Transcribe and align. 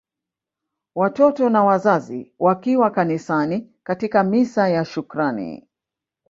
Watoto 0.95 1.49
na 1.49 1.63
Wazazi 1.63 2.33
wakiwa 2.39 2.89
kanisani 2.91 3.69
katika 3.83 4.23
misa 4.23 4.69
ya 4.69 4.85
shukrani 4.85 5.67